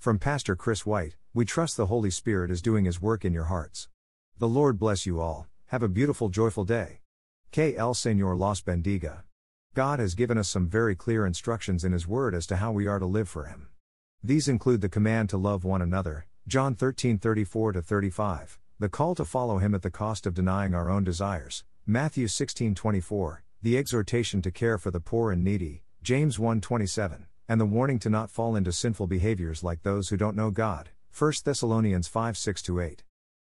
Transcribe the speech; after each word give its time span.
From 0.00 0.18
Pastor 0.18 0.56
Chris 0.56 0.86
White, 0.86 1.16
we 1.34 1.44
trust 1.44 1.76
the 1.76 1.84
Holy 1.84 2.08
Spirit 2.08 2.50
is 2.50 2.62
doing 2.62 2.86
His 2.86 3.02
work 3.02 3.22
in 3.22 3.34
your 3.34 3.44
hearts. 3.44 3.90
The 4.38 4.48
Lord 4.48 4.78
bless 4.78 5.04
you 5.04 5.20
all, 5.20 5.46
have 5.66 5.82
a 5.82 5.88
beautiful, 5.88 6.30
joyful 6.30 6.64
day. 6.64 7.00
Que 7.50 7.74
el 7.76 7.92
Señor 7.92 8.38
los 8.38 8.62
bendiga. 8.62 9.24
God 9.74 9.98
has 9.98 10.14
given 10.14 10.38
us 10.38 10.48
some 10.48 10.66
very 10.66 10.96
clear 10.96 11.26
instructions 11.26 11.84
in 11.84 11.92
His 11.92 12.08
Word 12.08 12.34
as 12.34 12.46
to 12.46 12.56
how 12.56 12.72
we 12.72 12.86
are 12.86 12.98
to 12.98 13.04
live 13.04 13.28
for 13.28 13.44
Him. 13.44 13.68
These 14.24 14.48
include 14.48 14.80
the 14.80 14.88
command 14.88 15.28
to 15.30 15.36
love 15.36 15.64
one 15.64 15.82
another, 15.82 16.24
John 16.48 16.74
13 16.74 17.18
34 17.18 17.74
35, 17.74 18.58
the 18.78 18.88
call 18.88 19.14
to 19.16 19.26
follow 19.26 19.58
him 19.58 19.74
at 19.74 19.82
the 19.82 19.90
cost 19.90 20.24
of 20.24 20.32
denying 20.32 20.74
our 20.74 20.88
own 20.88 21.04
desires. 21.04 21.62
Matthew 21.84 22.26
16:24, 22.26 23.42
the 23.60 23.76
exhortation 23.76 24.40
to 24.40 24.50
care 24.50 24.78
for 24.78 24.90
the 24.90 24.98
poor 24.98 25.30
and 25.30 25.44
needy, 25.44 25.84
James 26.02 26.38
1:27, 26.38 27.26
and 27.50 27.60
the 27.60 27.66
warning 27.66 27.98
to 27.98 28.08
not 28.08 28.30
fall 28.30 28.54
into 28.54 28.70
sinful 28.70 29.08
behaviors 29.08 29.64
like 29.64 29.82
those 29.82 30.08
who 30.08 30.16
don't 30.16 30.36
know 30.36 30.52
God, 30.52 30.90
1 31.12 31.32
Thessalonians 31.44 32.08
5:6-8. 32.08 33.00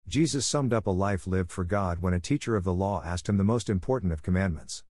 Jesus 0.07 0.45
summed 0.45 0.73
up 0.73 0.85
a 0.85 0.91
life 0.91 1.25
lived 1.25 1.51
for 1.51 1.63
God 1.63 2.03
when 2.03 2.13
a 2.13 2.19
teacher 2.19 2.55
of 2.55 2.63
the 2.63 2.71
law 2.71 3.01
asked 3.03 3.27
him 3.27 3.37
the 3.37 3.43
most 3.43 3.67
important 3.67 4.13
of 4.13 4.21
commandments. 4.21 4.83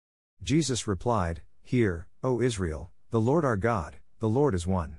Jesus 0.43 0.85
replied, 0.85 1.43
Hear, 1.63 2.07
O 2.25 2.41
Israel, 2.41 2.91
the 3.09 3.21
Lord 3.21 3.45
our 3.45 3.55
God, 3.55 3.95
the 4.19 4.27
Lord 4.27 4.53
is 4.53 4.67
one. 4.67 4.97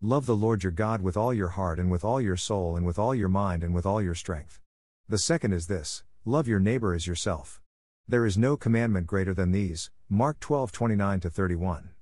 Love 0.00 0.26
the 0.26 0.36
Lord 0.36 0.62
your 0.62 0.70
God 0.70 1.02
with 1.02 1.16
all 1.16 1.34
your 1.34 1.48
heart 1.48 1.80
and 1.80 1.90
with 1.90 2.04
all 2.04 2.20
your 2.20 2.36
soul 2.36 2.76
and 2.76 2.86
with 2.86 3.00
all 3.00 3.16
your 3.16 3.28
mind 3.28 3.64
and 3.64 3.74
with 3.74 3.84
all 3.84 4.00
your 4.00 4.14
strength. 4.14 4.60
The 5.08 5.18
second 5.18 5.52
is 5.52 5.66
this 5.66 6.04
love 6.24 6.46
your 6.46 6.60
neighbor 6.60 6.94
as 6.94 7.08
yourself. 7.08 7.60
There 8.06 8.26
is 8.26 8.38
no 8.38 8.56
commandment 8.56 9.08
greater 9.08 9.34
than 9.34 9.50
these. 9.50 9.90
Mark 10.08 10.38
12 10.38 10.70
29 10.70 11.18
31. 11.18 11.95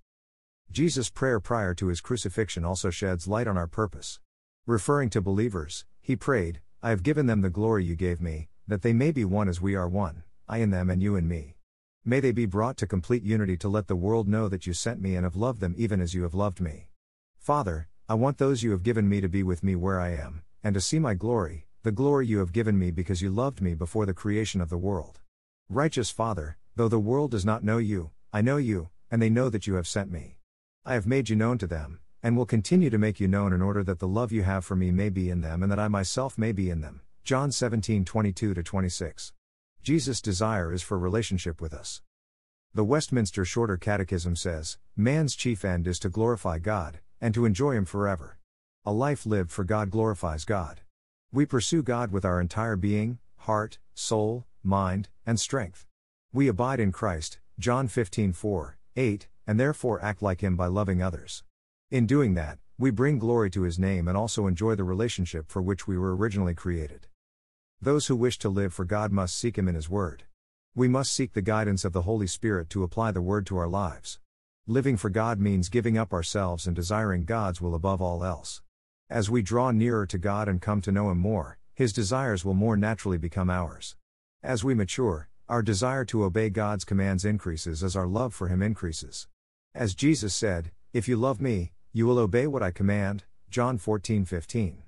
Jesus' 0.71 1.11
prayer 1.11 1.41
prior 1.41 1.75
to 1.75 1.87
his 1.87 2.01
crucifixion 2.01 2.65
also 2.65 2.91
sheds 2.91 3.29
light 3.29 3.47
on 3.47 3.57
our 3.57 3.67
purpose. 3.67 4.21
Referring 4.67 5.11
to 5.11 5.21
believers, 5.21 5.85
he 6.01 6.17
prayed, 6.17 6.61
I 6.83 6.91
have 6.91 7.03
given 7.03 7.27
them 7.27 7.43
the 7.43 7.51
glory 7.51 7.85
you 7.85 7.97
gave 7.97 8.21
me, 8.21 8.49
that 8.67 8.83
they 8.83 8.93
may 8.93 9.13
be 9.13 9.25
one 9.25 9.49
as 9.49 9.61
we 9.61 9.75
are 9.75 9.89
one, 9.89 10.25
I 10.49 10.59
in 10.59 10.71
them 10.71 10.91
and 10.91 11.03
you 11.03 11.17
in 11.17 11.29
me. 11.29 11.57
May 12.05 12.21
they 12.21 12.33
be 12.33 12.47
brought 12.47 12.77
to 12.79 12.87
complete 12.87 13.23
unity 13.23 13.57
to 13.59 13.69
let 13.69 13.87
the 13.87 13.97
world 13.97 14.29
know 14.29 14.49
that 14.49 14.67
you 14.67 14.73
sent 14.75 15.01
me 15.01 15.17
and 15.17 15.25
have 15.25 15.37
loved 15.37 15.61
them 15.61 15.75
even 15.79 16.01
as 16.01 16.13
you 16.13 16.23
have 16.25 16.35
loved 16.35 16.61
me. 16.61 16.89
Father, 17.39 17.89
I 18.09 18.15
want 18.15 18.39
those 18.39 18.63
you 18.63 18.73
have 18.73 18.83
given 18.83 19.09
me 19.09 19.21
to 19.21 19.29
be 19.29 19.43
with 19.43 19.63
me 19.63 19.77
where 19.77 20.01
I 20.01 20.11
am, 20.11 20.43
and 20.63 20.75
to 20.75 20.81
see 20.81 20.99
my 20.99 21.15
glory, 21.15 21.67
the 21.83 21.93
glory 21.93 22.27
you 22.27 22.39
have 22.39 22.53
given 22.53 22.79
me 22.79 22.91
because 22.91 23.23
you 23.23 23.31
loved 23.31 23.63
me 23.63 23.75
before 23.75 24.07
the 24.07 24.13
creation 24.13 24.61
of 24.61 24.69
the 24.69 24.77
world. 24.79 25.21
Righteous 25.69 26.11
Father, 26.11 26.57
though 26.77 26.89
the 26.89 26.99
world 26.99 27.31
does 27.31 27.45
not 27.45 27.65
know 27.65 27.79
you, 27.79 28.11
I 28.33 28.43
know 28.43 28.57
you, 28.57 28.91
and 29.11 29.23
they 29.23 29.31
know 29.31 29.49
that 29.49 29.67
you 29.67 29.75
have 29.75 29.87
sent 29.87 30.11
me. 30.11 30.37
I 30.87 30.93
have 30.93 31.07
made 31.07 31.31
you 31.31 31.37
known 31.37 31.57
to 31.59 31.67
them, 31.67 32.01
and 32.23 32.37
will 32.37 32.45
continue 32.45 32.91
to 32.91 32.99
make 32.99 33.19
you 33.19 33.27
known 33.27 33.55
in 33.55 33.63
order 33.63 33.83
that 33.85 34.01
the 34.01 34.09
love 34.09 34.33
you 34.33 34.43
have 34.43 34.67
for 34.67 34.77
me 34.77 34.91
may 34.91 35.09
be 35.09 35.31
in 35.31 35.41
them 35.41 35.63
and 35.63 35.73
that 35.73 35.79
I 35.79 35.89
myself 35.89 36.37
may 36.37 36.53
be 36.53 36.69
in 36.69 36.83
them. 36.83 37.01
John 37.25 37.51
17 37.53 38.05
22 38.05 38.53
26. 38.53 39.33
Jesus' 39.83 40.21
desire 40.21 40.75
is 40.75 40.83
for 40.83 40.99
relationship 40.99 41.63
with 41.63 41.73
us. 41.73 42.03
The 42.75 42.85
Westminster 42.85 43.47
Shorter 43.47 43.79
Catechism 43.79 44.37
says, 44.37 44.77
Man's 44.95 45.35
chief 45.35 45.65
end 45.65 45.87
is 45.87 45.99
to 46.01 46.11
glorify 46.11 46.59
God, 46.59 47.01
and 47.19 47.33
to 47.33 47.47
enjoy 47.47 47.73
Him 47.73 47.87
forever. 47.87 48.37
A 48.85 48.93
life 48.93 49.25
lived 49.25 49.51
for 49.51 49.65
God 49.65 49.91
glorifies 49.91 50.45
God. 50.45 50.83
We 51.33 51.47
pursue 51.47 51.83
God 51.83 52.13
with 52.13 52.27
our 52.27 52.43
entire 52.43 52.77
being, 52.77 53.21
heart, 53.37 53.79
soul, 53.95 54.45
mind, 54.63 55.09
and 55.25 55.41
strength. 55.41 55.87
We 56.31 56.47
abide 56.47 56.81
in 56.81 56.93
Christ, 56.93 57.39
John 57.59 57.89
15 57.89 58.35
4, 58.35 58.77
8, 58.97 59.29
and 59.47 59.59
therefore 59.59 60.03
act 60.03 60.23
like 60.23 60.41
Him 60.41 60.57
by 60.57 60.67
loving 60.67 61.03
others. 61.03 61.43
In 61.91 62.07
doing 62.07 62.35
that, 62.35 62.59
we 62.79 62.91
bring 62.91 63.19
glory 63.19 63.51
to 63.51 63.63
His 63.63 63.79
name 63.79 64.09
and 64.09 64.17
also 64.17 64.47
enjoy 64.47 64.75
the 64.75 64.85
relationship 64.85 65.51
for 65.51 65.63
which 65.63 65.87
we 65.87 65.97
were 65.97 66.17
originally 66.17 66.55
created. 66.55 67.07
Those 67.81 68.07
who 68.07 68.17
wish 68.17 68.39
to 68.39 68.49
live 68.49 68.73
for 68.73 68.85
God 68.85 69.13
must 69.13 69.39
seek 69.39 69.59
Him 69.59 69.69
in 69.69 69.75
His 69.75 69.91
Word. 69.91 70.25
We 70.75 70.89
must 70.89 71.13
seek 71.13 71.35
the 71.35 71.43
guidance 71.43 71.85
of 71.85 71.93
the 71.93 72.03
Holy 72.03 72.27
Spirit 72.27 72.71
to 72.71 72.83
apply 72.83 73.13
the 73.13 73.23
Word 73.23 73.47
to 73.47 73.57
our 73.59 73.69
lives. 73.69 74.19
Living 74.67 74.97
for 74.97 75.11
God 75.11 75.39
means 75.39 75.69
giving 75.69 75.99
up 75.99 76.13
ourselves 76.13 76.67
and 76.67 76.75
desiring 76.75 77.25
God's 77.25 77.61
will 77.61 77.75
above 77.75 78.01
all 78.01 78.25
else. 78.25 78.63
As 79.11 79.31
we 79.31 79.43
draw 79.43 79.71
nearer 79.71 80.07
to 80.07 80.19
God 80.19 80.49
and 80.49 80.63
come 80.63 80.81
to 80.81 80.91
know 80.91 81.11
Him 81.11 81.19
more, 81.19 81.59
His 81.75 81.93
desires 81.93 82.45
will 82.45 82.55
more 82.55 82.77
naturally 82.77 83.19
become 83.19 83.51
ours. 83.51 83.97
As 84.43 84.65
we 84.65 84.75
mature, 84.75 85.29
our 85.49 85.63
desire 85.63 86.05
to 86.07 86.25
obey 86.25 86.49
God's 86.49 86.85
commands 86.85 87.25
increases 87.25 87.83
as 87.83 87.97
our 87.97 88.07
love 88.07 88.33
for 88.33 88.49
Him 88.49 88.63
increases. 88.63 89.27
As 89.75 89.95
Jesus 89.95 90.35
said, 90.35 90.71
If 90.93 91.09
you 91.09 91.17
love 91.17 91.41
me, 91.41 91.73
you 91.93 92.07
will 92.07 92.19
obey 92.19 92.47
what 92.47 92.63
I 92.63 92.71
command. 92.71 93.25
John 93.51 93.77
14 93.77 94.25
15. 94.25 94.84